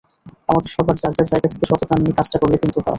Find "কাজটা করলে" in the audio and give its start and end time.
2.17-2.55